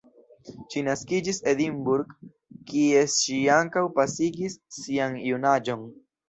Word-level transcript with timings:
Ŝi 0.69 0.81
naskiĝis 0.85 1.39
Edinburgh, 1.51 2.15
kie 2.71 3.03
ŝi 3.17 3.37
ankaŭ 3.57 3.85
pasigis 4.01 4.57
sian 4.79 5.21
junaĝon. 5.31 5.87